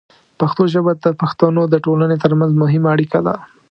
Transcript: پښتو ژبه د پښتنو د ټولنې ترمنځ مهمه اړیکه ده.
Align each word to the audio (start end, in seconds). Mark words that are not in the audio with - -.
پښتو 0.39 0.63
ژبه 0.73 0.91
د 1.03 1.05
پښتنو 1.21 1.61
د 1.69 1.75
ټولنې 1.85 2.17
ترمنځ 2.23 2.51
مهمه 2.61 2.87
اړیکه 2.95 3.19
ده. 3.27 3.35